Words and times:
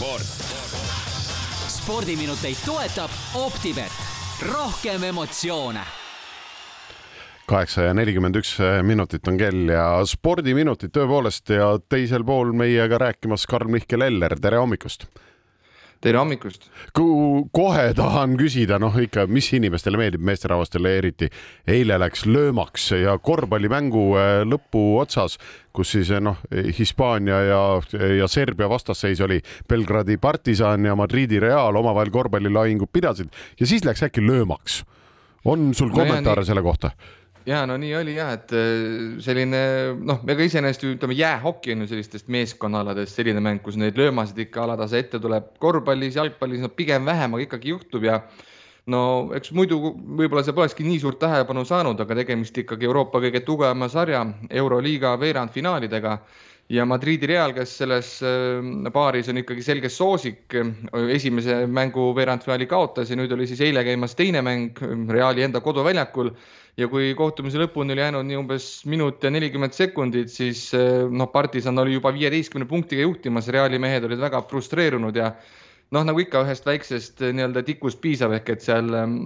sport. 0.00 0.22
spordiminuteid 1.68 2.56
toetab 2.64 3.10
Optibet, 3.34 3.92
rohkem 4.52 5.02
emotsioone. 5.04 5.82
Kaheksa 7.46 7.82
ja 7.82 7.94
nelikümmend 7.94 8.38
üks 8.40 8.54
minutit 8.86 9.28
on 9.28 9.36
kell 9.36 9.68
ja 9.74 9.84
spordiminutid 10.08 10.94
tõepoolest 10.94 11.52
ja 11.52 11.74
teisel 11.92 12.24
pool 12.24 12.54
meiega 12.56 13.00
rääkimas 13.02 13.44
Karl-Mihkel 13.50 14.06
Eller, 14.06 14.38
tere 14.40 14.62
hommikust 14.62 15.04
tere 16.00 16.18
hommikust! 16.20 16.68
kohe 16.96 17.84
tahan 17.96 18.36
küsida, 18.40 18.78
noh 18.80 18.94
ikka, 19.02 19.26
mis 19.28 19.50
inimestele 19.56 20.00
meeldib, 20.00 20.22
meesterahvastele 20.24 20.94
eriti. 20.98 21.28
eile 21.68 21.98
läks 22.00 22.24
löömaks 22.26 22.90
ja 23.02 23.16
korvpallimängu 23.18 24.04
äh, 24.16 24.30
lõpu 24.48 24.84
otsas, 25.00 25.36
kus 25.76 25.92
siis 25.96 26.12
noh, 26.24 26.40
Hispaania 26.78 27.42
ja, 27.46 27.60
ja 28.16 28.28
Serbia 28.28 28.68
vastasseis 28.68 29.20
oli 29.20 29.40
Belgradi 29.68 30.16
partisan 30.16 30.84
ja 30.88 30.96
Madridi 30.96 31.40
Real 31.40 31.76
omavahel 31.76 32.10
korvpallilahingut 32.10 32.92
pidasid 32.92 33.28
ja 33.60 33.66
siis 33.66 33.84
läks 33.84 34.02
äkki 34.08 34.24
löömaks. 34.24 34.84
on 35.44 35.74
sul 35.74 35.90
kommentaare 35.90 36.40
no, 36.40 36.44
selle 36.44 36.62
kohta? 36.62 36.90
Ja 37.46 37.62
no 37.66 37.76
nii 37.80 37.94
oli 37.96 38.14
jah, 38.16 38.34
et 38.36 38.52
äh, 38.56 39.16
selline 39.24 39.62
noh, 39.96 40.20
ega 40.28 40.44
iseenesest 40.44 40.84
ju 40.84 40.92
ütleme, 40.94 41.16
jäähoki 41.18 41.74
on 41.74 41.84
ju 41.84 41.90
sellistest 41.94 42.28
meeskonnaaladest 42.32 43.16
selline 43.16 43.42
mäng, 43.44 43.62
kus 43.64 43.78
neid 43.80 43.98
löömasid 43.98 44.38
ikka 44.46 44.64
alatase 44.66 45.00
ette 45.00 45.20
tuleb. 45.22 45.52
korvpallis, 45.58 46.16
jalgpallis 46.16 46.62
no 46.64 46.68
pigem 46.68 47.08
vähem, 47.08 47.34
aga 47.34 47.46
ikkagi 47.46 47.72
juhtub 47.74 48.04
ja 48.04 48.20
no 48.90 49.02
eks 49.36 49.52
muidu 49.56 49.80
võib-olla 49.94 50.44
see 50.44 50.56
polekski 50.56 50.86
nii 50.86 51.00
suurt 51.00 51.20
tähelepanu 51.22 51.64
saanud, 51.64 52.00
aga 52.00 52.20
tegemist 52.22 52.56
ikkagi 52.58 52.88
Euroopa 52.88 53.22
kõige 53.22 53.44
tugevama 53.46 53.88
sarja 53.88 54.24
Euroliiga 54.50 55.16
veerandfinaalidega 55.20 56.18
ja 56.70 56.84
Madridi 56.86 57.26
Real, 57.26 57.52
kes 57.56 57.72
selles 57.82 58.12
äh, 58.22 58.62
paaris 58.94 59.28
on 59.32 59.40
ikkagi 59.42 59.64
selge 59.66 59.90
soosik, 59.90 60.54
esimese 61.10 61.64
mängu 61.66 62.10
veerandfinaali 62.16 62.68
kaotas 62.70 63.10
ja 63.10 63.18
nüüd 63.18 63.32
oli 63.34 63.48
siis 63.50 63.62
eile 63.66 63.82
käimas 63.86 64.14
teine 64.18 64.42
mäng 64.46 64.78
Reali 65.10 65.46
enda 65.46 65.62
koduväljakul. 65.64 66.30
Ja 66.78 66.86
kui 66.88 67.10
kohtumise 67.18 67.58
lõpuni 67.60 67.92
oli 67.92 68.00
jäänud 68.04 68.28
nii 68.28 68.36
umbes 68.38 68.66
minut 68.88 69.24
ja 69.26 69.32
nelikümmend 69.34 69.74
sekundit, 69.76 70.30
siis 70.32 70.68
eh, 70.78 71.02
noh, 71.10 71.28
partisan 71.32 71.78
oli 71.82 71.96
juba 71.96 72.12
viieteistkümne 72.14 72.68
punktiga 72.70 73.02
juhtimas, 73.02 73.50
Reali 73.52 73.80
mehed 73.82 74.06
olid 74.06 74.22
väga 74.22 74.40
frustreerunud 74.48 75.18
ja 75.18 75.32
noh, 75.90 76.06
nagu 76.06 76.22
ikka 76.22 76.44
ühest 76.46 76.68
väiksest 76.70 77.20
eh, 77.26 77.34
nii-öelda 77.36 77.64
tikust 77.66 78.00
piisab, 78.00 78.32
ehk 78.38 78.54
et 78.54 78.64
seal 78.64 78.94
ehm, 78.96 79.18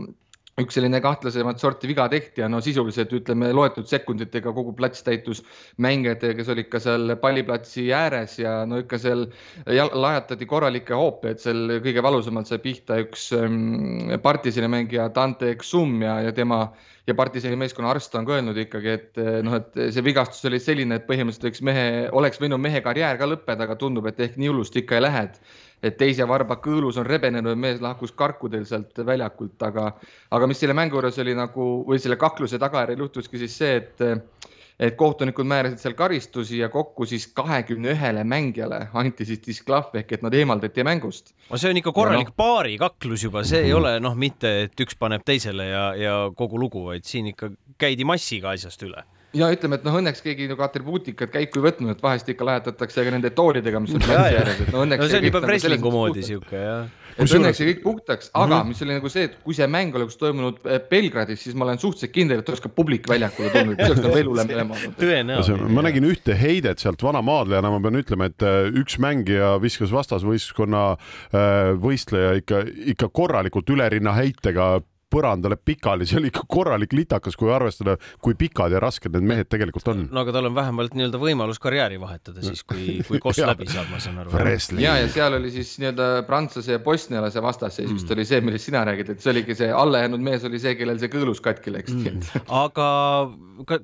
üks 0.60 0.76
selline 0.76 1.00
kahtlasemat 1.02 1.58
sorti 1.58 1.88
viga 1.90 2.06
tehti 2.10 2.44
ja 2.44 2.48
no 2.50 2.60
sisuliselt 2.62 3.10
ütleme 3.16 3.50
loetud 3.56 3.88
sekunditega 3.90 4.52
kogu 4.54 4.74
plats 4.78 5.02
täitus 5.06 5.42
mängijatega, 5.82 6.36
kes 6.38 6.50
olid 6.54 6.68
ka 6.70 6.80
seal 6.82 7.16
palliplatsi 7.22 7.88
ääres 7.94 8.38
ja 8.38 8.60
no 8.68 8.78
ikka 8.84 9.00
seal 9.02 9.26
lajatati 9.66 10.46
korralikke 10.50 10.94
hoope, 10.98 11.34
et 11.34 11.42
seal 11.42 11.80
kõige 11.82 12.04
valusamalt 12.06 12.50
sai 12.50 12.60
pihta 12.62 13.00
üks 13.02 13.32
ähm, 13.34 14.14
partisani 14.22 14.70
mängija 14.70 15.08
Dante 15.14 15.50
Exum 15.56 15.98
ja, 16.06 16.20
ja 16.28 16.34
tema 16.36 16.68
ja 17.06 17.14
partisani 17.18 17.58
meeskonna 17.60 17.90
arst 17.90 18.14
on 18.14 18.24
ka 18.26 18.38
öelnud 18.38 18.58
ikkagi, 18.62 18.94
et 18.94 19.20
noh, 19.44 19.58
et 19.58 19.76
see 19.92 20.04
vigastus 20.06 20.46
oli 20.48 20.60
selline, 20.62 21.00
et 21.00 21.08
põhimõtteliselt 21.08 21.50
võiks 21.50 21.64
mehe, 21.66 21.84
oleks 22.16 22.40
võinud 22.40 22.62
mehe 22.62 22.80
karjäär 22.84 23.18
ka 23.20 23.28
lõppeda, 23.28 23.66
aga 23.66 23.76
tundub, 23.80 24.06
et 24.08 24.22
ehk 24.24 24.38
nii 24.40 24.52
hullusti 24.52 24.84
ikka 24.84 24.96
ei 24.98 25.04
lähe, 25.04 25.26
et 25.28 25.40
et 25.84 25.98
teise 26.00 26.26
varba 26.28 26.56
kõõlus 26.64 26.98
on 27.00 27.06
rebenenud, 27.06 27.58
mees 27.60 27.82
lahkus 27.84 28.14
karkudel 28.16 28.64
sealt 28.68 28.98
väljakult, 29.06 29.60
aga, 29.68 29.90
aga 30.34 30.48
mis 30.50 30.60
selle 30.62 30.76
mängu 30.76 30.98
juures 30.98 31.20
oli 31.22 31.36
nagu 31.36 31.68
või 31.88 32.00
selle 32.02 32.16
kakluse 32.20 32.60
tagajärjel 32.62 33.06
juhtuski 33.06 33.40
siis 33.44 33.58
see, 33.60 33.78
et 33.82 34.50
et 34.74 34.96
kohtunikud 34.98 35.46
määrasid 35.46 35.78
seal 35.78 35.94
karistusi 35.94 36.58
ja 36.58 36.68
kokku 36.68 37.06
siis 37.06 37.28
kahekümne 37.30 37.92
ühele 37.92 38.24
mängijale 38.26 38.80
anti 38.98 39.26
siis 39.28 39.42
disklahv 39.44 39.94
ehk 40.00 40.16
et 40.16 40.24
nad 40.26 40.34
eemaldati 40.34 40.82
mängust. 40.82 41.30
no 41.50 41.60
see 41.60 41.70
on 41.70 41.78
ikka 41.78 41.92
korralik 41.94 42.32
no, 42.32 42.34
paarikaklus 42.36 43.22
juba, 43.24 43.44
see 43.44 43.60
mm 43.60 43.62
-hmm. 43.62 43.66
ei 43.66 43.72
ole 43.72 44.00
noh, 44.00 44.16
mitte 44.18 44.54
et 44.62 44.80
üks 44.80 44.98
paneb 44.98 45.22
teisele 45.24 45.68
ja, 45.68 45.84
ja 45.94 46.14
kogu 46.34 46.58
lugu, 46.58 46.84
vaid 46.84 47.04
siin 47.04 47.26
ikka 47.26 47.50
käidi 47.78 48.04
massiga 48.04 48.50
asjast 48.50 48.82
üle 48.82 49.04
ja 49.34 49.50
ütleme, 49.52 49.78
et 49.78 49.86
noh, 49.86 49.96
õnneks 50.00 50.22
keegi 50.24 50.48
nagu 50.50 50.64
atribuutikat 50.64 51.32
käiku 51.34 51.60
ei 51.60 51.64
võtnud, 51.68 51.94
et 51.94 52.02
vahest 52.02 52.28
ikka 52.30 52.46
lähetatakse 52.48 53.04
ka 53.06 53.14
nende 53.14 53.32
toolidega, 53.34 53.80
mis 53.82 53.94
on 53.96 54.04
platsi 54.04 54.38
ääres, 54.40 54.60
et 54.64 54.70
no 54.74 54.84
õnneks. 54.84 55.02
no 55.02 55.08
see 55.10 55.20
on 55.20 55.28
juba 55.28 55.42
nagu 55.42 55.50
wrestling'u 55.50 55.92
moodi 55.94 56.24
siuke 56.26 56.60
jah. 56.60 56.86
et 57.14 57.34
õnneks 57.38 57.60
jäi 57.62 57.68
kõik 57.72 57.82
puhtaks, 57.82 58.30
aga 58.32 58.46
mm 58.46 58.54
-hmm. 58.60 58.70
mis 58.70 58.84
oli 58.86 58.96
nagu 58.98 59.12
see, 59.12 59.26
et 59.30 59.36
kui 59.46 59.58
see 59.58 59.68
mäng 59.70 59.98
oleks 59.98 60.16
toimunud 60.20 60.62
eh, 60.64 60.80
Belgradis, 60.90 61.42
siis 61.46 61.58
ma 61.58 61.66
olen 61.68 61.82
suhteliselt 61.82 62.14
kindel, 62.14 62.42
et 62.42 62.48
oleks 62.48 62.64
ka 62.64 62.68
publik 62.68 63.08
väljakule 63.10 63.50
tulnud, 63.50 63.76
see 63.76 63.90
oleks 63.90 64.02
nagu 64.06 64.14
veel 64.14 64.30
hullem 64.32 64.54
teema 64.54 64.78
olnud. 64.78 64.96
tõenäoliselt. 65.02 65.68
ma 65.68 65.86
nägin 65.88 66.08
ühte 66.10 66.38
heidet 66.38 66.78
sealt 66.78 67.02
vana 67.02 67.22
maadlejana, 67.22 67.70
ma 67.70 67.80
pean 67.80 68.00
ütlema, 68.02 68.30
et 68.30 68.42
eh, 68.42 68.70
üks 68.82 68.98
mängija 69.02 69.54
viskas 69.62 69.92
vastasvõistkonna 69.94 70.86
eh, 70.94 71.74
võistleja 71.74 72.34
ikka, 72.38 72.64
ikka 72.94 73.10
korralikult 73.12 73.70
ülerinna 73.70 74.14
heitega 74.14 74.80
põrandale 75.14 75.58
pikali, 75.60 76.06
see 76.08 76.18
oli 76.20 76.30
ikka 76.32 76.44
korralik 76.50 76.94
litakas, 76.96 77.36
kui 77.38 77.52
arvestada, 77.54 77.96
kui 78.24 78.36
pikad 78.38 78.74
ja 78.74 78.82
rasked 78.82 79.14
need 79.14 79.26
mehed 79.28 79.50
tegelikult 79.52 79.88
on. 79.92 80.04
no 80.10 80.24
aga 80.24 80.34
tal 80.36 80.50
on 80.50 80.56
vähemalt 80.56 80.96
nii-öelda 80.98 81.20
võimalus 81.22 81.60
karjääri 81.62 82.00
vahetada 82.02 82.42
siis, 82.44 82.64
kui, 82.66 82.98
kui 83.08 83.20
koss 83.22 83.42
läbi 83.50 83.68
saab, 83.70 83.90
ma 83.92 84.00
saan 84.02 84.20
aru. 84.24 84.34
ja, 84.82 84.96
ja 85.02 85.08
seal 85.12 85.38
oli 85.38 85.52
siis 85.54 85.74
nii-öelda 85.82 86.08
prantsuse 86.28 86.76
ja 86.76 86.82
bosnialase 86.82 87.42
vastasseis 87.44 87.90
vist 87.92 88.08
mm. 88.08 88.16
oli 88.16 88.28
see, 88.28 88.42
millest 88.44 88.70
sina 88.70 88.84
räägid, 88.88 89.14
et 89.14 89.24
see 89.24 89.32
oligi 89.34 89.58
see 89.58 89.70
allajäänud 89.74 90.24
mees 90.24 90.46
oli 90.48 90.60
see, 90.62 90.74
kellel 90.78 91.00
see 91.02 91.12
kõõlus 91.12 91.42
katki 91.44 91.74
läks 91.74 91.94
mm.. 91.94 92.44
aga 92.62 92.88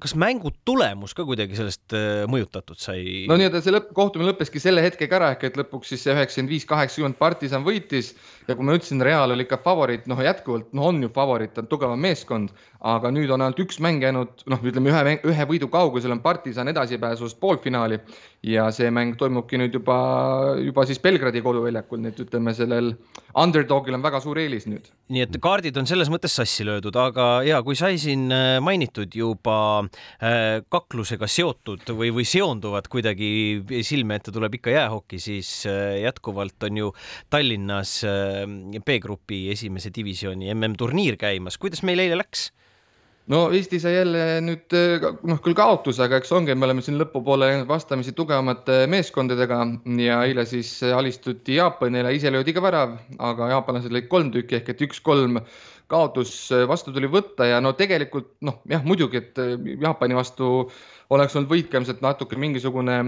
kas 0.01 0.17
mängu 0.19 0.53
tulemus 0.67 1.15
ka 1.17 1.25
kuidagi 1.29 1.59
sellest 1.59 1.95
äh, 1.97 2.25
mõjutatud 2.31 2.81
sai? 2.81 3.27
no 3.31 3.39
nii-öelda 3.41 3.63
see 3.65 3.75
lõpp, 3.75 3.93
kohtumine 3.97 4.33
lõppeski 4.33 4.63
selle 4.63 4.85
hetkega 4.85 5.21
ära, 5.21 5.33
ehk 5.37 5.47
et 5.51 5.59
lõpuks 5.61 5.93
siis 5.95 6.05
see 6.07 6.15
üheksakümmend 6.15 6.55
viis, 6.55 6.67
kaheksakümmend 6.69 7.19
partisan 7.21 7.67
võitis 7.67 8.15
ja 8.49 8.57
kui 8.57 8.67
ma 8.67 8.75
ütlesin, 8.77 9.03
Real 9.05 9.35
oli 9.35 9.47
ikka 9.47 9.61
favoriit, 9.65 10.07
noh 10.11 10.21
jätkuvalt, 10.25 10.71
noh 10.77 10.91
on 10.91 11.01
ju 11.05 11.11
favoriit, 11.13 11.20
on 11.25 11.67
tugevam 11.69 12.01
meeskond, 12.01 12.51
aga 12.81 13.11
nüüd 13.13 13.31
on 13.31 13.45
ainult 13.45 13.61
üks 13.61 13.81
mäng 13.83 14.03
jäänud, 14.03 14.45
noh, 14.49 14.63
ütleme 14.65 14.91
ühe, 14.93 15.17
ühe 15.29 15.47
võidu 15.49 15.69
kaugusel 15.73 16.15
on 16.15 16.23
partisan 16.25 16.69
edasipääsust 16.73 17.41
poolfinaali 17.41 18.01
ja 18.47 18.71
see 18.73 18.89
mäng 18.95 19.19
toimubki 19.21 19.59
nüüd 19.61 19.75
juba, 19.77 19.97
juba 20.65 20.87
siis 20.89 21.01
Belgradi 21.03 21.43
koduväljakul, 21.45 22.01
nii 22.01 22.13
et 22.15 22.23
ütleme, 22.25 22.55
sellel 22.57 22.95
underdog'il 23.37 23.97
on 23.99 24.05
väga 24.05 24.21
suur 24.25 24.41
eelis 24.41 24.65
nüüd. 24.71 24.89
nii 25.13 25.25
et 25.27 25.37
kaardid 25.43 25.77
on 25.77 25.89
selles 25.91 26.09
mõttes 26.13 26.33
sassi 26.39 26.65
löödud, 26.65 26.97
aga 26.97 27.43
ja 27.45 27.61
kui 27.67 27.77
sai 27.77 27.99
siin 28.01 28.31
äh, 28.33 28.57
mainitud 28.65 29.13
juba 29.15 29.59
äh, 29.83 30.63
kaklusega 30.73 31.29
seotud 31.29 31.85
või, 31.93 32.13
või 32.17 32.25
seonduvad 32.29 32.89
kuidagi 32.91 33.31
silme 33.87 34.17
ette 34.17 34.33
tuleb 34.33 34.57
ikka 34.57 34.73
jäähoki, 34.73 35.21
siis 35.21 35.53
äh, 35.69 36.01
jätkuvalt 36.07 36.69
on 36.71 36.81
ju 36.81 36.93
Tallinnas 37.31 37.99
B-grupi 38.87 39.43
esimese 39.53 39.93
divisjoni 39.95 40.49
MM-turniir 40.55 41.00
käimas, 41.21 41.59
kuidas 41.61 41.85
meil 41.87 42.03
eile 42.03 42.19
läks? 42.21 42.51
no 43.31 43.41
Eesti 43.55 43.79
sai 43.83 43.95
jälle 43.95 44.23
nüüd 44.43 44.75
noh, 45.29 45.41
küll 45.45 45.57
kaotuse, 45.57 46.03
aga 46.07 46.19
eks 46.21 46.33
ongi, 46.35 46.55
me 46.59 46.67
oleme 46.67 46.83
siin 46.85 46.99
lõpupoole 47.01 47.51
vastamisi 47.69 48.15
tugevamate 48.17 48.85
meeskondadega 48.91 49.61
ja 50.01 50.21
eile 50.27 50.47
siis 50.49 50.73
alistuti 50.97 51.59
Jaapanile, 51.61 52.15
ise 52.17 52.33
löödi 52.33 52.55
ka 52.57 52.65
värav, 52.65 52.97
aga 53.31 53.53
jaapanlased 53.55 53.95
lõid 53.95 54.09
kolm 54.11 54.33
tükki 54.35 54.59
ehk 54.59 54.73
et 54.75 54.85
üks-kolm 54.89 55.41
kaotus 55.91 56.33
vastu 56.71 56.95
tuli 56.95 57.11
võtta 57.11 57.49
ja 57.51 57.63
no 57.63 57.75
tegelikult 57.79 58.37
noh, 58.47 58.61
jah, 58.71 58.83
muidugi, 58.87 59.23
et 59.23 59.41
Jaapani 59.83 60.19
vastu 60.19 60.71
oleks 61.11 61.35
olnud 61.35 61.51
võitlemised 61.51 62.03
natuke 62.03 62.39
mingisugune 62.39 63.01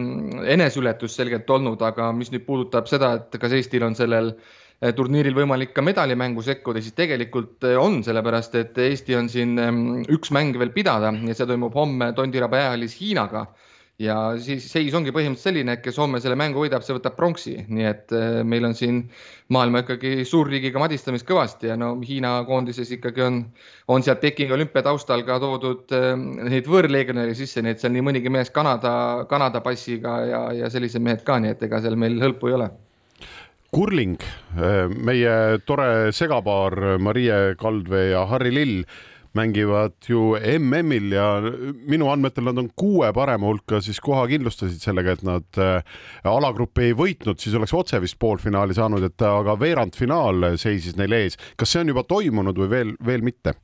eneseületus 0.51 1.15
selgelt 1.19 1.51
olnud, 1.51 1.83
aga 1.87 2.11
mis 2.15 2.33
nüüd 2.35 2.47
puudutab 2.47 2.91
seda, 2.91 3.15
et 3.21 3.39
kas 3.43 3.55
Eestil 3.55 3.87
on 3.87 3.95
sellel 3.99 4.35
äh, 4.35 4.51
Eh, 4.72 4.72
turniiril 4.91 5.37
võimalik 5.37 5.71
ka 5.77 5.83
medalimängu 5.87 6.43
sekkuda, 6.43 6.83
siis 6.83 6.97
tegelikult 6.99 7.63
eh, 7.69 7.79
on, 7.79 8.01
sellepärast 8.03 8.57
et 8.59 8.79
Eesti 8.83 9.15
on 9.19 9.29
siin 9.31 9.55
üks 10.11 10.33
mäng 10.35 10.59
veel 10.59 10.73
pidada 10.75 11.13
ja 11.15 11.37
see 11.39 11.47
toimub 11.47 11.77
homme 11.79 12.11
Tondiraba 12.17 12.65
jäähallis 12.65 12.99
Hiinaga. 12.99 13.47
ja 14.03 14.17
siis 14.43 14.65
seis 14.67 14.95
ongi 14.99 15.13
põhimõtteliselt 15.15 15.53
selline, 15.53 15.77
et 15.77 15.83
kes 15.85 15.99
homme 16.01 16.19
selle 16.19 16.35
mängu 16.35 16.65
võidab, 16.65 16.83
see 16.83 16.97
võtab 16.97 17.15
pronksi, 17.15 17.55
nii 17.69 17.87
et 17.87 18.15
eh, 18.17 18.41
meil 18.43 18.67
on 18.67 18.75
siin 18.75 19.05
maailma 19.55 19.85
ikkagi 19.85 20.25
suurriigiga 20.27 20.83
madistamist 20.83 21.29
kõvasti 21.29 21.71
ja 21.71 21.77
no 21.79 21.95
Hiina 22.03 22.41
koondises 22.49 22.91
ikkagi 22.99 23.23
on, 23.23 23.41
on 23.87 24.03
sealt 24.03 24.25
Pekingi 24.25 24.57
olümpia 24.57 24.83
taustal 24.83 25.23
ka 25.29 25.39
toodud 25.39 25.95
neid 26.43 26.67
võõrlegionäre 26.67 27.39
sisse, 27.39 27.63
nii 27.63 27.77
et 27.77 27.85
seal 27.85 27.95
nii 27.95 28.09
mõnigi 28.11 28.35
mees 28.35 28.51
Kanada, 28.51 28.95
Kanada 29.31 29.63
passiga 29.63 30.23
ja, 30.27 30.47
ja 30.65 30.73
sellised 30.75 31.05
mehed 31.05 31.23
ka, 31.29 31.39
nii 31.39 31.55
et 31.55 31.69
ega 31.69 31.85
seal 31.85 31.95
meil 31.95 32.19
hõlpu 32.25 32.51
ei 32.51 32.59
ole 32.59 32.73
kurling, 33.73 34.21
meie 35.01 35.35
tore 35.65 36.13
segapaar 36.13 36.99
Marie 37.01 37.55
Kaldvee 37.57 38.11
ja 38.11 38.27
Harri 38.29 38.53
Lill 38.53 38.83
mängivad 39.33 39.93
ju 40.07 40.37
MM-il 40.59 41.13
ja 41.13 41.41
minu 41.89 42.11
andmetel 42.13 42.45
nad 42.45 42.59
on 42.61 42.69
kuue 42.77 43.09
parema 43.17 43.49
hulka 43.49 43.81
siis 43.81 44.01
koha 44.01 44.27
kindlustasid 44.29 44.83
sellega, 44.85 45.17
et 45.17 45.25
nad 45.25 45.61
äh, 45.61 45.81
alagruppi 46.29 46.91
ei 46.91 46.97
võitnud, 46.97 47.41
siis 47.41 47.57
oleks 47.57 47.73
otse 47.77 48.01
vist 48.03 48.19
poolfinaali 48.21 48.77
saanud, 48.77 49.09
et 49.09 49.25
aga 49.25 49.57
veerandfinaal 49.61 50.53
seisis 50.61 50.99
neil 51.01 51.17
ees. 51.17 51.39
kas 51.57 51.73
see 51.73 51.81
on 51.81 51.95
juba 51.95 52.05
toimunud 52.05 52.61
või 52.65 52.73
veel, 52.77 52.93
veel 53.07 53.25
mitte? 53.25 53.57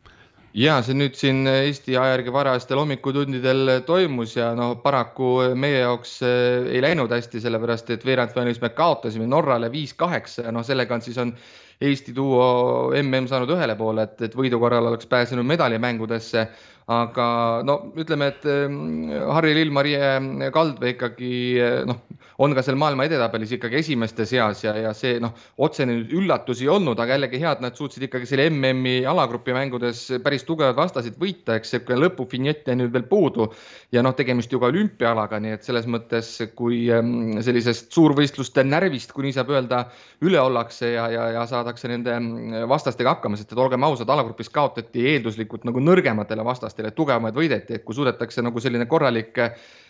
Ja 0.59 0.81
see 0.83 0.97
nüüd 0.99 1.15
siin 1.19 1.47
Eesti 1.47 1.95
aja 1.97 2.17
järgi 2.17 2.33
varajastel 2.35 2.81
hommikutundidel 2.81 3.79
toimus 3.87 4.35
ja 4.37 4.51
noh, 4.59 4.75
paraku 4.83 5.55
meie 5.55 5.85
jaoks 5.85 6.19
ei 6.27 6.83
läinud 6.83 7.13
hästi, 7.15 7.43
sellepärast 7.45 7.93
et 7.95 8.07
veerandfinaalis 8.07 8.61
me 8.65 8.73
kaotasime 8.75 9.29
Norrale 9.31 9.71
viis-kaheksa 9.73 10.49
ja 10.49 10.55
noh, 10.55 10.67
sellega 10.67 10.99
on 10.99 11.05
siis 11.05 11.19
on 11.23 11.35
Eesti 11.79 12.11
duo 12.11 12.91
mm 12.91 13.29
saanud 13.31 13.53
ühele 13.55 13.77
poole, 13.79 14.09
et, 14.09 14.23
et 14.27 14.33
võidu 14.35 14.59
korral 14.59 14.89
oleks 14.91 15.07
pääsenud 15.07 15.47
medalimängudesse. 15.47 16.49
Aga 16.89 17.27
no 17.69 17.77
ütleme, 18.01 18.33
et 18.33 18.47
ehm, 18.49 19.13
Harri 19.31 19.53
Lill-Marie 19.55 20.49
Kaldvee 20.51 20.97
ikkagi 20.97 21.31
noh, 21.87 22.01
on 22.39 22.55
ka 22.55 22.63
seal 22.63 22.77
maailma 22.79 23.07
edetabelis 23.09 23.51
ikkagi 23.57 23.81
esimeste 23.81 24.23
seas 24.29 24.61
ja, 24.63 24.73
ja 24.79 24.93
see 24.95 25.17
noh, 25.23 25.33
otsene 25.65 25.97
üllatus 26.15 26.61
ei 26.63 26.69
olnud, 26.71 26.99
aga 27.03 27.17
jällegi 27.17 27.41
hea, 27.43 27.55
et 27.57 27.63
nad 27.65 27.79
suutsid 27.79 28.05
ikkagi 28.07 28.29
selle 28.31 28.47
MM-i 28.53 29.01
alagrupi 29.11 29.55
mängudes 29.57 30.05
päris 30.23 30.47
tugevad 30.47 30.79
vastasid 30.79 31.19
võita, 31.19 31.57
eks 31.59 31.75
see 31.75 31.99
lõpufinjett 31.99 32.71
jäi 32.71 32.79
nüüd 32.79 32.93
veel 32.95 33.09
puudu. 33.11 33.49
Ja 33.95 34.05
noh, 34.07 34.15
tegemist 34.15 34.53
ju 34.55 34.61
ka 34.63 34.71
olümpiaalaga, 34.71 35.41
nii 35.43 35.57
et 35.57 35.67
selles 35.67 35.89
mõttes, 35.91 36.31
kui 36.59 36.85
ehm, 36.95 37.41
sellisest 37.43 37.91
suurvõistluste 37.97 38.63
närvist, 38.67 39.11
kui 39.17 39.27
nii 39.27 39.35
saab 39.35 39.51
öelda, 39.57 39.83
üle 40.23 40.39
ollakse 40.39 40.93
ja, 40.93 41.09
ja, 41.11 41.27
ja 41.35 41.45
saadakse 41.51 41.91
nende 41.91 42.15
ehm, 42.15 42.31
vastastega 42.71 43.17
hakkama, 43.17 43.41
sest 43.41 43.57
et 43.57 43.65
olgem 43.65 43.89
ausad, 43.89 44.15
alagrupis 44.15 44.53
kaotati 44.55 45.09
eelduslikult 45.15 45.67
nagu 45.67 45.83
nõrgematele 45.83 46.47
vastastele 46.47 46.95
tugevamaid 46.95 47.35
võideti, 47.35 47.81
et 47.81 47.87
kui 47.87 47.99
suudetakse 47.99 48.47
nagu 48.47 48.63
selline 48.63 48.87
korralik 48.87 49.43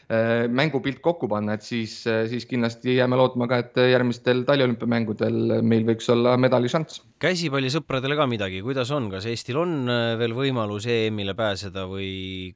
mängupilt 0.09 1.03
kokku 1.05 1.29
panna, 1.29 1.59
et 1.59 1.65
siis, 1.67 2.01
äh, 2.09 2.23
siis 2.31 2.47
kindlasti 2.49 2.95
jääme 2.97 3.17
lootma 3.21 3.49
ka, 3.51 3.59
et 3.61 3.81
järgmistel 3.93 4.45
taliolümpiamängudel 4.49 5.59
meil 5.63 5.85
võiks 5.89 6.09
olla 6.15 6.37
medališanss. 6.41 7.03
käsipallisõpradele 7.21 8.17
ka 8.17 8.27
midagi, 8.31 8.63
kuidas 8.65 8.91
on, 8.97 9.11
kas 9.13 9.29
Eestil 9.29 9.61
on 9.61 9.75
äh, 9.85 10.15
veel 10.21 10.33
võimalus 10.37 10.89
EM-ile 10.89 11.37
pääseda 11.37 11.85
või 11.91 12.55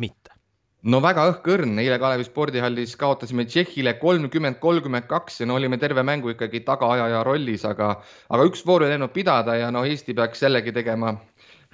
mitte? 0.00 0.32
no 0.84 1.00
väga 1.04 1.26
õhkõrn, 1.30 1.76
eile 1.80 1.98
Kalevi 2.00 2.24
spordihallis 2.24 2.96
kaotasime 3.00 3.44
Tšehhile 3.48 3.94
kolmkümmend, 4.00 4.58
kolmkümmend 4.60 5.08
kaks 5.08 5.40
ja 5.40 5.48
no 5.48 5.58
olime 5.60 5.78
terve 5.80 6.02
mängu 6.04 6.32
ikkagi 6.32 6.60
tagaajaja 6.64 7.22
rollis, 7.24 7.64
aga, 7.68 7.94
aga 8.30 8.48
üks 8.48 8.64
voor 8.66 8.84
ei 8.84 8.94
läinud 8.94 9.12
pidada 9.12 9.56
ja 9.60 9.70
no 9.72 9.84
Eesti 9.84 10.16
peaks 10.16 10.44
jällegi 10.44 10.72
tegema 10.76 11.14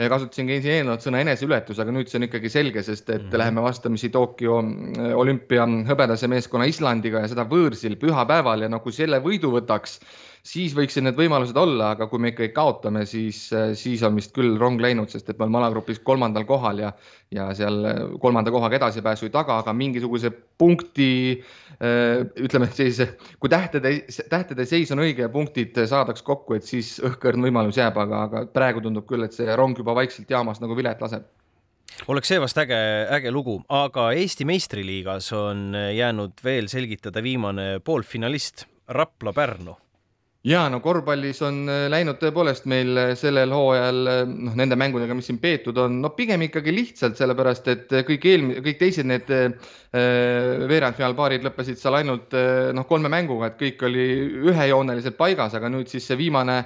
kasutasin 0.08 0.49
ka 0.49 0.56
eelnevalt 0.56 1.05
sõna 1.05 1.20
eneseületus, 1.20 1.81
aga 1.82 1.93
nüüd 1.93 2.08
see 2.08 2.20
on 2.20 2.26
ikkagi 2.29 2.52
selge, 2.52 2.82
sest 2.82 3.11
et 3.11 3.23
mm 3.23 3.29
-hmm. 3.29 3.38
läheme 3.43 3.62
vastamisi 3.62 4.08
Tokyo 4.08 4.61
äh, 4.62 5.12
olümpia 5.17 5.67
hõbedase 5.67 6.29
meeskonna 6.29 6.64
Islandiga 6.64 7.20
ja 7.20 7.29
seda 7.29 7.44
võõrsil 7.44 7.99
pühapäeval 8.00 8.62
ja 8.62 8.69
no 8.69 8.81
kui 8.81 8.93
selle 8.93 9.20
võidu 9.20 9.52
võtaks 9.52 10.00
siis 10.46 10.75
võiksid 10.76 11.04
need 11.04 11.19
võimalused 11.19 11.56
olla, 11.58 11.92
aga 11.94 12.06
kui 12.10 12.20
me 12.22 12.32
ikkagi 12.32 12.52
kaotame, 12.56 13.04
siis, 13.08 13.42
siis 13.78 14.02
on 14.06 14.16
vist 14.16 14.32
küll 14.37 14.56
rong 14.60 14.81
läinud, 14.81 15.10
sest 15.12 15.28
et 15.28 15.38
me 15.38 15.46
oleme 15.46 15.60
alagrupis 15.60 16.00
kolmandal 16.04 16.46
kohal 16.48 16.81
ja, 16.81 16.92
ja 17.34 17.50
seal 17.56 17.82
kolmanda 18.22 18.52
kohaga 18.54 18.78
edasipääsu 18.81 19.28
ei 19.28 19.34
taga, 19.34 19.60
aga 19.60 19.75
mingisuguse 19.76 20.32
punkti 20.60 21.10
ütleme 21.81 22.69
sellise, 22.72 23.10
kui 23.40 23.52
tähtede, 23.52 23.94
tähtede 24.32 24.66
seis 24.69 24.92
on 24.94 25.04
õige 25.04 25.26
ja 25.26 25.32
punktid 25.32 25.76
saadaks 25.88 26.25
kokku, 26.26 26.56
et 26.56 26.69
siis 26.69 26.96
õhkõrn 27.04 27.44
võimalus 27.48 27.81
jääb, 27.81 28.00
aga, 28.00 28.25
aga 28.28 28.46
praegu 28.52 28.84
tundub 28.84 29.08
küll, 29.08 29.25
et 29.26 29.36
see 29.36 29.48
rong 29.56 29.78
juba 29.78 29.96
vaikselt 29.98 30.31
jaamas 30.31 30.62
nagu 30.64 30.76
vilet 30.76 31.00
laseb. 31.04 31.28
Oleks 32.08 32.31
see 32.31 32.38
vast 32.40 32.56
äge, 32.62 32.76
äge 33.12 33.32
lugu, 33.34 33.58
aga 33.75 34.12
Eesti 34.16 34.46
meistriliigas 34.48 35.32
on 35.36 35.75
jäänud 35.75 36.38
veel 36.44 36.70
selgitada 36.70 37.20
viimane 37.25 37.81
poolfinalist 37.84 38.64
Rapla-Pärnu 38.94 39.75
ja 40.44 40.62
no 40.72 40.78
korvpallis 40.81 41.42
on 41.44 41.66
äh, 41.69 41.84
läinud 41.92 42.16
tõepoolest 42.20 42.64
meil 42.70 42.96
äh, 42.96 43.10
sellel 43.19 43.52
hooajal 43.52 43.98
äh, 44.08 44.20
noh, 44.25 44.54
nende 44.56 44.78
mängudega, 44.81 45.12
mis 45.16 45.28
siin 45.28 45.40
peetud 45.42 45.76
on, 45.81 45.98
no 46.00 46.12
pigem 46.16 46.46
ikkagi 46.46 46.72
lihtsalt 46.72 47.19
sellepärast, 47.20 47.69
et 47.69 47.92
kõik 48.08 48.25
eelmised, 48.25 48.64
kõik 48.64 48.81
teised 48.81 49.08
need 49.10 49.28
veerandfinaalpaarid 49.90 51.42
lõppesid 51.42 51.81
seal 51.81 51.96
ainult 51.98 52.34
noh, 52.76 52.87
kolme 52.87 53.10
mänguga, 53.10 53.48
et 53.50 53.56
kõik 53.58 53.82
oli 53.88 54.04
ühejooneliselt 54.46 55.16
paigas, 55.19 55.56
aga 55.58 55.66
nüüd 55.72 55.90
siis 55.90 56.06
see 56.06 56.19
viimane 56.20 56.60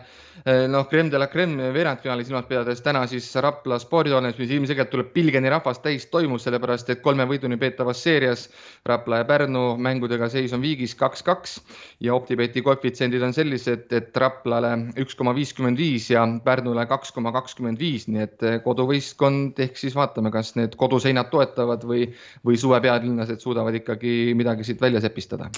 noh, 0.69 0.85
creme 0.91 1.09
de 1.09 1.17
la 1.17 1.31
creme 1.33 1.71
veerandfinaali 1.73 2.27
silmas 2.27 2.45
pidades 2.51 2.83
täna 2.85 3.07
siis 3.09 3.31
Rapla 3.41 3.79
spordihoones, 3.81 4.37
mis 4.37 4.53
ilmselgelt 4.53 4.93
tuleb 4.93 5.15
pilgeni 5.17 5.49
rahvast 5.49 5.81
täis, 5.87 6.05
toimus 6.13 6.45
sellepärast, 6.45 6.93
et 6.93 7.01
kolme 7.05 7.25
võiduni 7.31 7.57
peetavas 7.57 8.03
seerias 8.05 8.45
Rapla 8.85 9.23
ja 9.23 9.29
Pärnu 9.31 9.65
mängudega 9.81 10.29
seis 10.29 10.53
on 10.53 10.61
viigis 10.61 10.93
kaks-kaks 11.01 11.57
ja 12.05 12.13
OpTibeti 12.19 12.61
koefitsiendid 12.67 13.25
on 13.25 13.33
sellised, 13.33 13.64
sellised, 13.65 13.93
et 13.93 14.17
Raplale 14.21 14.73
üks 15.01 15.17
koma 15.19 15.35
viiskümmend 15.37 15.79
viis 15.79 16.11
ja 16.13 16.25
Pärnule 16.45 16.87
kaks 16.91 17.13
koma 17.15 17.33
kakskümmend 17.35 17.81
viis, 17.81 18.07
nii 18.09 18.23
et 18.25 18.45
eh, 18.45 18.59
koduvõistkond 18.65 19.61
ehk 19.65 19.79
siis 19.81 19.97
vaatame, 19.97 20.33
kas 20.35 20.55
need 20.59 20.77
koduseinad 20.81 21.31
toetavad 21.33 21.85
või, 21.89 22.07
või 22.45 22.59
suve 22.61 22.81
pealinlased 22.85 23.43
suudavad 23.43 23.75
ikkagi 23.81 24.35
midagi 24.37 24.67
siit 24.67 24.83
välja 24.83 25.03
sepistada. 25.05 25.51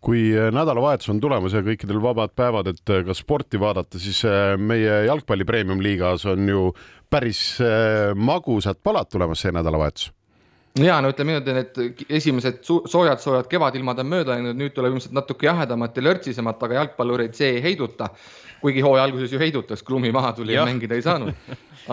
Kui 0.00 0.28
eh, 0.30 0.50
nädalavahetus 0.54 1.10
on 1.12 1.22
tulemas 1.22 1.56
ja 1.56 1.64
kõikidel 1.66 2.00
vabad 2.02 2.34
päevad, 2.38 2.70
et 2.74 2.94
eh, 2.94 3.02
ka 3.06 3.16
sporti 3.16 3.60
vaadata, 3.60 4.00
siis 4.02 4.22
meie 4.58 5.02
jalgpalli 5.08 5.48
premium-liigas 5.48 6.28
on 6.30 6.46
ju 6.48 6.68
päris 7.08 7.58
magusad 8.14 8.82
palad 8.84 9.08
tulemas 9.08 9.40
see 9.40 9.54
nädalavahetus 9.56 10.12
ja 10.84 10.98
no 11.02 11.10
ütleme 11.12 11.34
niimoodi, 11.34 11.54
et 11.60 12.02
esimesed 12.18 12.60
soojad-soojad 12.64 13.48
kevadilmad 13.50 14.02
on 14.02 14.10
mööda 14.10 14.36
läinud, 14.36 14.58
nüüd 14.58 14.74
tuleb 14.76 14.94
ilmselt 14.94 15.16
natuke 15.16 15.48
jahedamat 15.48 15.96
ja 15.96 16.04
lörtsisemat, 16.06 16.62
aga 16.62 16.82
jalgpallureid 16.82 17.34
see 17.38 17.56
ei 17.56 17.64
heiduta. 17.64 18.10
kuigi 18.58 18.82
hooaja 18.82 19.04
alguses 19.06 19.30
ju 19.30 19.38
heidutas, 19.38 19.84
lumi 19.88 20.10
maha 20.10 20.32
tuli 20.34 20.56
ja 20.56 20.64
mängida 20.66 20.96
ei 20.98 21.02
saanud. 21.02 21.34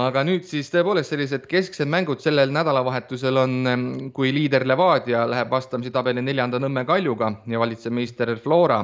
aga 0.01 0.23
nüüd 0.25 0.47
siis 0.49 0.71
tõepoolest 0.73 1.13
sellised 1.13 1.45
kesksed 1.47 1.87
mängud 1.87 2.23
sellel 2.23 2.49
nädalavahetusel 2.49 3.37
on, 3.37 3.53
kui 4.13 4.33
liider 4.33 4.65
Levadia 4.67 5.27
läheb 5.29 5.51
vastamisi 5.51 5.91
tabeli 5.91 6.21
neljanda 6.25 6.59
Nõmme 6.59 6.85
Kaljuga 6.85 7.31
ja 7.47 7.61
valitsev 7.61 7.93
meister 7.93 8.33
Flora 8.41 8.81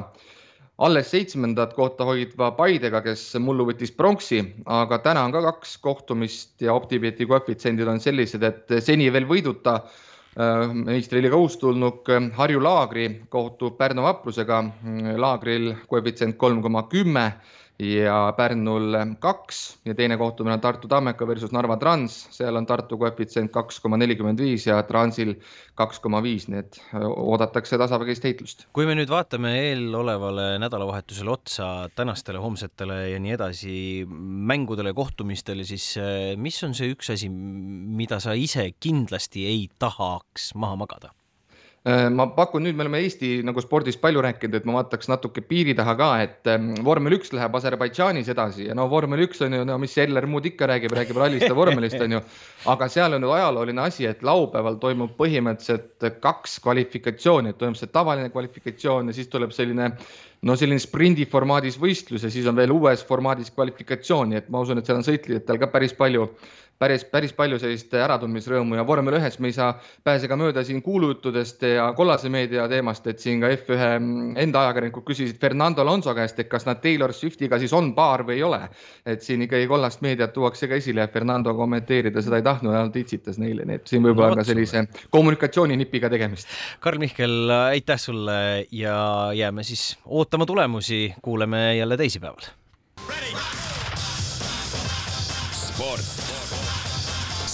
alles 0.78 1.10
seitsmendat 1.12 1.74
kohta 1.76 2.04
hoidva 2.08 2.50
Paidega, 2.56 3.02
kes 3.04 3.24
mullu 3.40 3.66
võttis 3.68 3.92
pronksi, 3.94 4.40
aga 4.66 4.98
täna 5.04 5.24
on 5.26 5.34
ka 5.34 5.42
kaks 5.44 5.76
kohtumist 5.84 6.62
ja 6.64 6.74
OpTibeti 6.74 7.26
koefitsiendid 7.28 7.88
on 7.88 8.00
sellised, 8.00 8.42
et 8.42 8.74
seni 8.82 9.10
veel 9.12 9.28
võiduta 9.28 9.76
äh, 9.82 10.72
meistriliiga 10.72 11.36
uustulnuk 11.36 12.08
Harju 12.38 12.62
Laagri 12.64 13.08
kohtub 13.30 13.76
Pärnu 13.78 14.06
vaprusega. 14.06 14.62
Laagril 15.16 15.74
koefitsient 15.88 16.38
kolm 16.40 16.62
koma 16.62 16.86
kümme 16.90 17.28
ja 17.82 18.16
Pärnul 18.36 18.94
kaks 19.20 19.60
ja 19.84 19.94
teine 19.98 20.16
kohtumine 20.20 20.54
on 20.54 20.60
Tartu 20.62 20.88
Tammeka 20.88 21.26
versus 21.26 21.52
Narva 21.52 21.76
Trans, 21.76 22.14
seal 22.34 22.56
on 22.56 22.66
Tartu 22.66 22.98
koefitsient 23.00 23.52
kaks 23.52 23.80
koma 23.82 23.98
nelikümmend 24.00 24.40
viis 24.40 24.66
ja 24.66 24.80
Transil 24.86 25.34
kaks 25.78 26.00
koma 26.04 26.22
viis, 26.22 26.48
nii 26.52 26.60
et 26.62 26.78
oodatakse 26.94 27.78
tasavägist 27.80 28.26
heitlust. 28.28 28.66
kui 28.72 28.86
me 28.88 28.96
nüüd 28.98 29.10
vaatame 29.10 29.54
eelolevale 29.68 30.56
nädalavahetusele 30.62 31.32
otsa, 31.32 31.70
tänastele, 31.96 32.42
homsetele 32.42 33.00
ja 33.12 33.22
nii 33.22 33.36
edasi 33.38 33.76
mängudele, 34.08 34.94
kohtumistele, 34.96 35.66
siis 35.68 35.94
mis 36.36 36.62
on 36.66 36.76
see 36.78 36.92
üks 36.94 37.12
asi, 37.16 37.28
mida 37.32 38.20
sa 38.22 38.36
ise 38.38 38.70
kindlasti 38.80 39.48
ei 39.48 39.66
tahaks 39.82 40.52
maha 40.54 40.78
magada? 40.84 41.12
Äh, 41.82 42.04
ma 42.14 42.28
pakun 42.30 42.62
nüüd, 42.62 42.76
me 42.78 42.84
oleme 42.84 43.00
Eesti 43.02 43.40
nagu 43.42 43.58
spordis 43.58 43.96
palju 43.98 44.20
rääkinud, 44.22 44.54
et 44.54 44.66
ma 44.68 44.76
vaataks 44.76 45.08
natuke 45.10 45.42
piiri 45.42 45.72
taha 45.74 45.96
ka, 45.98 46.10
et 46.22 46.50
ähm, 46.52 46.68
vormel 46.86 47.16
üks 47.16 47.32
läheb 47.34 47.56
Aserbaidžaanis 47.58 48.30
edasi 48.30 48.68
ja 48.68 48.76
no 48.78 48.84
vormel 48.86 49.24
üks 49.24 49.42
on 49.42 49.56
ju, 49.58 49.64
no 49.66 49.80
mis 49.82 49.96
Eller 49.98 50.28
muud 50.30 50.46
ikka 50.46 50.68
räägib, 50.70 50.94
räägib 50.94 51.18
rallist 51.18 51.48
ja 51.48 51.56
vormelist 51.58 51.98
on 52.06 52.14
ju. 52.14 52.20
aga 52.70 52.86
seal 52.86 53.18
on 53.18 53.24
nüüd 53.24 53.34
ajalooline 53.34 53.82
asi, 53.82 54.06
et 54.06 54.22
laupäeval 54.22 54.78
toimub 54.78 55.16
põhimõtteliselt 55.18 56.06
kaks 56.22 56.60
kvalifikatsiooni, 56.62 57.56
toimub 57.58 57.80
see 57.80 57.90
tavaline 57.90 58.30
kvalifikatsioon 58.30 59.10
ja 59.10 59.18
siis 59.18 59.34
tuleb 59.34 59.50
selline 59.50 59.90
no 60.46 60.54
selline 60.58 60.78
sprindi 60.82 61.26
formaadis 61.26 61.82
võistlus 61.82 62.22
ja 62.22 62.30
siis 62.30 62.46
on 62.46 62.62
veel 62.62 62.70
uues 62.78 63.02
formaadis 63.10 63.50
kvalifikatsioon, 63.58 64.30
nii 64.30 64.44
et 64.44 64.54
ma 64.54 64.62
usun, 64.62 64.78
et 64.78 64.86
seal 64.86 65.02
on 65.02 65.08
sõitjatel 65.10 65.58
ka 65.58 65.74
päris 65.74 65.98
palju 65.98 66.30
päris, 66.82 67.04
päris 67.06 67.32
palju 67.36 67.58
sellist 67.62 67.92
äratundmisrõõmu 67.94 68.78
ja 68.78 68.84
vormel 68.86 69.18
ühes 69.20 69.38
me 69.40 69.50
ei 69.52 69.56
saa 69.56 69.72
pääse 70.04 70.28
ka 70.30 70.38
mööda 70.38 70.64
siin 70.66 70.82
kuulujuttudest 70.82 71.62
ja 71.68 71.88
kollase 71.96 72.30
meedia 72.32 72.66
teemast, 72.70 73.06
et 73.10 73.22
siin 73.22 73.42
ka 73.42 73.50
F1 73.54 74.38
enda 74.42 74.64
ajakirjanikud 74.66 75.06
küsisid 75.06 75.38
Fernando 75.42 75.84
Alonso 75.84 76.14
käest, 76.16 76.40
et 76.42 76.50
kas 76.50 76.66
nad 76.66 76.82
Taylor 76.82 77.14
Swiftiga 77.14 77.60
siis 77.62 77.74
on 77.76 77.92
paar 77.94 78.26
või 78.26 78.40
ei 78.40 78.46
ole. 78.46 78.62
et 79.06 79.22
siin 79.22 79.42
ikkagi 79.42 79.66
kollast 79.70 80.02
meediat 80.02 80.32
tuuakse 80.32 80.68
ka 80.70 80.78
esile 80.78 81.06
Fernando 81.12 81.54
kommenteerida 81.54 82.22
seda 82.22 82.38
ei 82.40 82.46
tahtnud, 82.46 82.74
ainult 82.74 82.96
itsitas 82.96 83.38
neile, 83.42 83.66
nii 83.68 83.80
et 83.80 83.90
siin 83.90 84.02
võib-olla 84.04 84.32
no, 84.34 84.40
ka 84.40 84.46
sellise 84.46 84.86
kommunikatsiooninipiga 85.10 86.10
tegemist. 86.12 86.50
Karl 86.80 87.02
Mihkel, 87.02 87.50
aitäh 87.50 88.00
sulle 88.00 88.66
ja 88.70 88.96
jääme 89.36 89.66
siis 89.66 89.96
ootama 90.06 90.46
tulemusi, 90.46 91.04
kuuleme 91.22 91.76
jälle 91.76 91.96
teisipäeval. 91.96 92.52
sport 93.02 93.51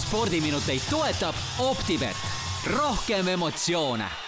spordiminuteid 0.08 0.80
toetab 0.90 1.34
Optibet, 1.58 2.16
rohkem 2.64 3.28
emotsioone 3.28 4.27